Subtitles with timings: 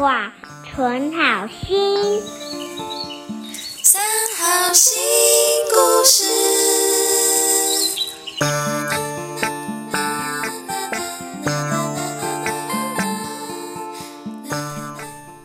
[0.00, 0.32] 话，
[0.64, 2.22] 存好心。
[3.82, 4.00] 三
[4.38, 4.98] 好新
[5.68, 6.24] 故事。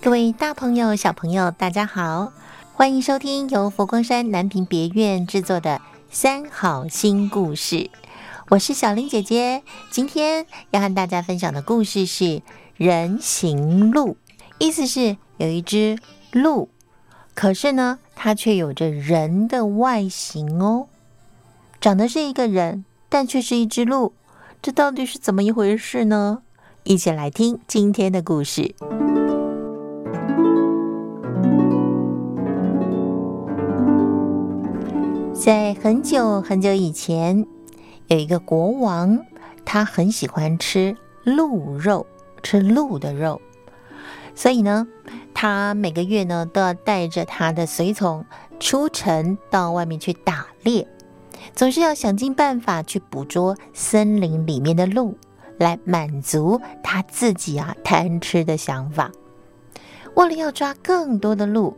[0.02, 2.32] 各位大朋友、小朋友，大家好，
[2.72, 5.72] 欢迎收听由佛光山南屏别院制作的
[6.10, 7.76] 《三好新故事》。
[8.48, 12.42] 我是小玲姐姐，今天要和大家分享的故事是
[12.78, 14.16] 人行路，
[14.58, 15.98] 意思是有一只
[16.32, 16.70] 鹿，
[17.34, 20.88] 可是呢，它却有着人的外形哦，
[21.82, 24.14] 长得是一个人，但却是一只鹿，
[24.62, 26.42] 这到底是怎么一回事呢？
[26.84, 28.74] 一起来听今天的故事。
[35.34, 37.46] 在很久很久以前。
[38.08, 39.26] 有一个国王，
[39.66, 42.06] 他很喜欢吃鹿肉，
[42.44, 43.42] 吃鹿的肉，
[44.36, 44.86] 所以呢，
[45.34, 48.26] 他每个月呢都要带着他的随从
[48.60, 50.88] 出城到外面去打猎，
[51.56, 55.18] 总是要想尽办法去捕捉森林里面的鹿，
[55.58, 59.12] 来满足他自己啊贪吃的想法。
[60.16, 61.78] 为了要抓更多的鹿。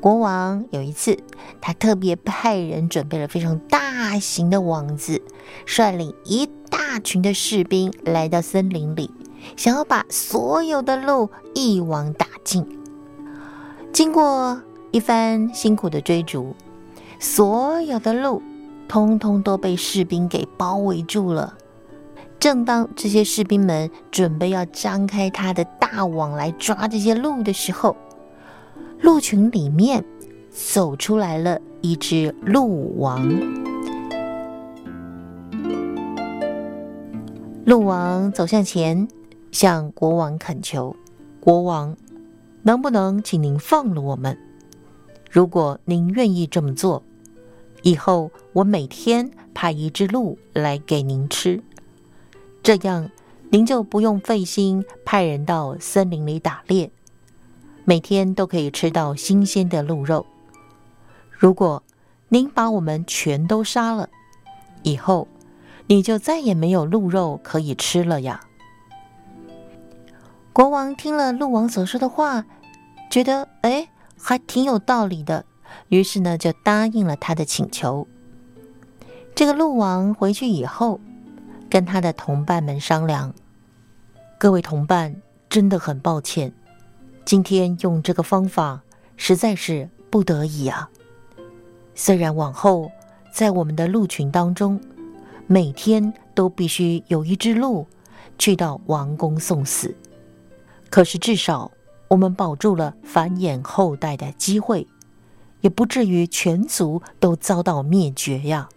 [0.00, 1.18] 国王有一次，
[1.60, 5.20] 他特别派人准备了非常大型的网子，
[5.66, 9.10] 率领一大群的士兵来到森林里，
[9.56, 12.66] 想要把所有的鹿一网打尽。
[13.92, 16.54] 经过一番辛苦的追逐，
[17.18, 18.42] 所有的鹿
[18.88, 21.56] 通通都被士兵给包围住了。
[22.40, 27.96] 正当这些士兵们准备要张开他的大网来抓这些鹿的时候，
[29.00, 30.04] 鹿群里面
[30.50, 33.26] 走出来了一只鹿王。
[37.64, 39.08] 鹿王走向前，
[39.54, 40.96] 向国王恳求
[41.38, 41.96] ：“国王，
[42.64, 44.36] 能不能请您放了我们？
[45.30, 47.04] 如果您愿意这么做，
[47.82, 51.62] 以后我每天派一只鹿来给您吃，
[52.64, 53.08] 这样
[53.50, 56.90] 您就不用费心派人到森林里打猎。”
[57.86, 60.26] 每天都可以吃到新鲜的鹿肉。
[61.30, 61.80] 如果
[62.28, 64.08] 您把我们全都杀了，
[64.82, 65.28] 以后
[65.86, 68.40] 你就再也没有鹿肉可以吃了呀！
[70.54, 72.46] 国王听了鹿王所说的话，
[73.10, 75.44] 觉得哎，还挺有道理的，
[75.88, 78.06] 于是呢，就答应了他的请求。
[79.34, 81.00] 这个鹿王回去以后，
[81.68, 83.34] 跟他的同伴们商量
[84.38, 85.16] ：“各位同伴，
[85.48, 86.52] 真的很抱歉。”
[87.26, 88.80] 今天用这个方法
[89.16, 90.88] 实在是不得已啊！
[91.96, 92.92] 虽然往后
[93.32, 94.80] 在我们的鹿群当中，
[95.48, 97.88] 每天都必须有一只鹿
[98.38, 99.92] 去到王宫送死，
[100.94, 101.72] 可是至少
[102.06, 104.86] 我们保住了繁衍后代的机会，
[105.60, 108.68] 也不至于全族都遭到灭绝呀。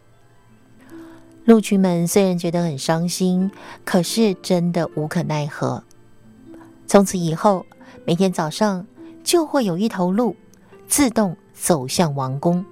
[1.46, 3.52] 鹿群们虽然觉得很伤心，
[3.86, 5.84] 可是真的无可奈何。
[6.88, 7.64] 从此以后。
[8.04, 8.88] 每天早上
[9.24, 10.36] 就会有一头鹿
[10.88, 12.66] 自动走向王宫，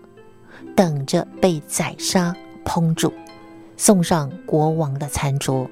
[0.76, 3.14] 等着被宰杀烹煮，
[3.78, 5.70] 送上国王的餐桌。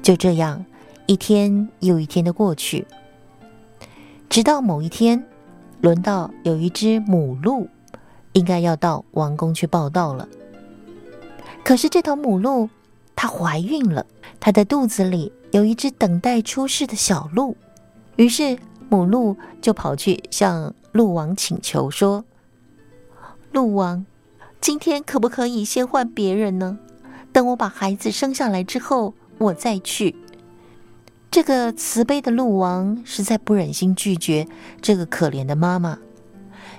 [0.00, 0.64] 就这样，
[1.10, 2.86] 一天又一天的过去，
[4.28, 5.24] 直到某一天，
[5.80, 7.66] 轮到有一只母鹿
[8.32, 10.28] 应该要到王宫去报道了。
[11.64, 12.70] 可是这头母鹿
[13.16, 14.06] 它怀孕了，
[14.38, 17.56] 它的肚子里有一只等待出世的小鹿。
[18.14, 18.56] 于是
[18.88, 22.24] 母鹿就跑去向鹿王请求说
[23.50, 24.06] ：“鹿王，
[24.60, 26.78] 今天可不可以先换别人呢？
[27.32, 30.14] 等我把孩子生下来之后，我再去。”
[31.30, 34.48] 这个慈悲的鹿王实在不忍心拒绝
[34.82, 35.98] 这个可怜的妈妈，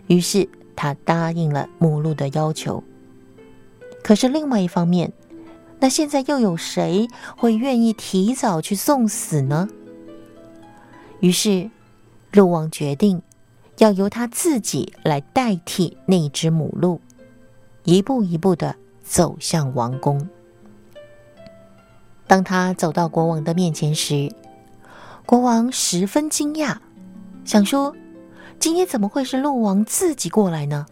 [0.07, 2.83] 于是他答应了母鹿的要求。
[4.03, 5.13] 可是另外一方面，
[5.79, 7.07] 那现在又有谁
[7.37, 9.69] 会愿意提早去送死呢？
[11.21, 11.69] 于是，
[12.33, 13.21] 鹿王决定
[13.77, 16.99] 要由他自己来代替那只母鹿，
[17.85, 20.27] 一步一步的走向王宫。
[22.27, 24.31] 当他走到国王的面前时，
[25.25, 26.77] 国王十分惊讶，
[27.45, 27.95] 想说
[28.59, 30.85] ：“今天怎么会是鹿王自己过来呢？”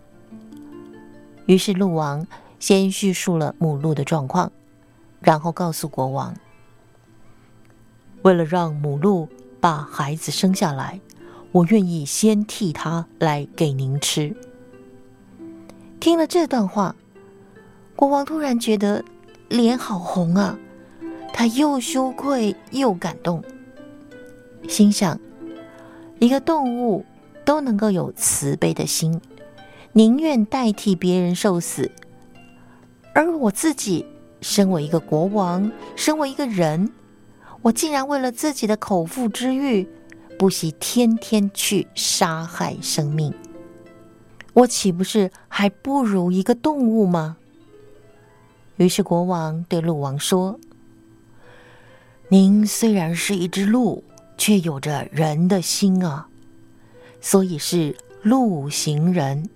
[1.48, 2.26] 于是，鹿王
[2.60, 4.52] 先叙述了母鹿的状况，
[5.20, 6.36] 然后告诉国王
[8.24, 9.28] ：“为了让母鹿。”
[9.62, 11.02] 把孩子生下来，
[11.52, 14.34] 我愿意先替他来给您吃。
[16.00, 16.96] 听了这段话，
[17.94, 19.04] 国王突然觉得
[19.50, 20.58] 脸好红啊！
[21.34, 23.44] 他又羞愧又感动，
[24.68, 25.20] 心想：
[26.20, 27.06] 一个动物
[27.46, 29.20] 都能够有慈悲的心，
[29.94, 31.92] 宁愿代替别人受死。
[33.14, 34.06] 而我自己
[34.42, 36.92] 身为一个国王，身为一个人，
[37.62, 39.88] 我竟然为了自己的口腹之欲，
[40.38, 43.34] 不惜天天去杀害生命。
[44.54, 47.38] 我岂不是还不如一个动物吗？
[48.78, 50.60] 于是国王对鹿王说
[52.30, 54.04] ：“您虽然是一只鹿。”
[54.40, 56.28] 却有着人的心啊，
[57.20, 59.50] 所以是鹿行人。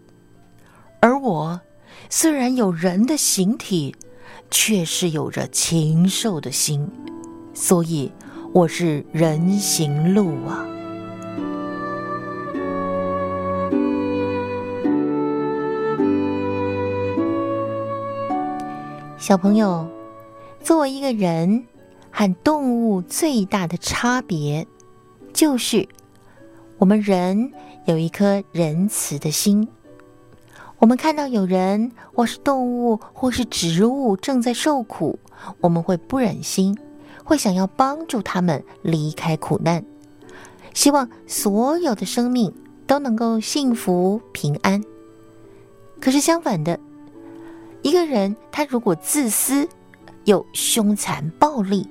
[0.99, 1.61] 而我
[2.09, 3.95] 虽然有人的形体，
[4.51, 6.85] 却是有着禽兽的心，
[7.53, 8.11] 所以
[8.53, 10.67] 我是人行鹿啊。
[19.17, 19.87] 小朋友，
[20.61, 21.65] 作为一个人
[22.15, 24.67] 和动物最大的差别。
[25.33, 25.89] 就是，
[26.77, 27.51] 我们人
[27.85, 29.67] 有一颗仁慈的心。
[30.77, 35.17] 我们看到有人或是动物或是植物正在受苦，
[35.61, 36.77] 我们会不忍心，
[37.23, 39.83] 会想要帮助他们离开苦难，
[40.73, 42.53] 希望所有的生命
[42.85, 44.83] 都能够幸福平安。
[45.99, 46.79] 可是相反的，
[47.81, 49.67] 一个人他如果自私
[50.25, 51.89] 又凶残暴力。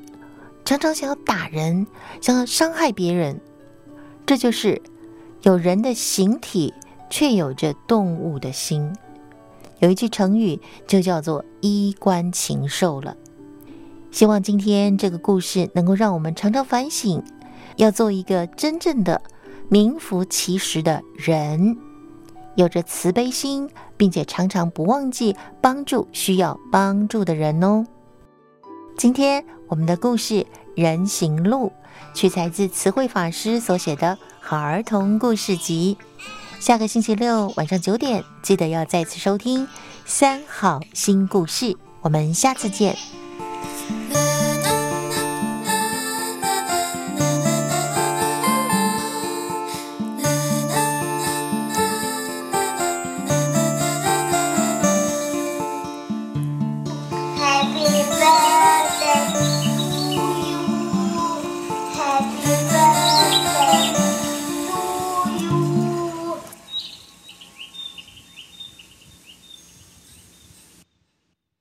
[0.64, 1.86] 常常想要打人，
[2.20, 3.40] 想要伤害别人，
[4.24, 4.80] 这就是
[5.42, 6.72] 有人的形体，
[7.10, 8.92] 却有着动物的心。
[9.80, 13.16] 有一句成语就叫做“衣冠禽兽”了。
[14.12, 17.22] 希望今天这个故事能够让我们常常反省，
[17.76, 19.20] 要做一个真正的
[19.68, 21.76] 名副其实的人，
[22.54, 27.84] 有着慈悲心，并且常常不忘记帮助需要帮助的人哦。
[29.02, 30.34] 今天我们的故事
[30.76, 31.72] 《人行路》
[32.16, 35.98] 取材自词汇法师所写的好儿童故事集。
[36.60, 39.66] 下个星期六晚上九点，记得要再次收听
[40.04, 41.72] 《三好新故事》。
[42.00, 42.96] 我们下次见。